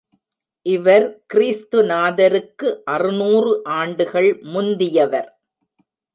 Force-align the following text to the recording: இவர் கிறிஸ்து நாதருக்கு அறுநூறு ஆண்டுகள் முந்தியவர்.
இவர் 0.65 1.05
கிறிஸ்து 1.25 1.83
நாதருக்கு 1.83 2.81
அறுநூறு 2.85 3.53
ஆண்டுகள் 3.63 4.31
முந்தியவர். 4.53 5.29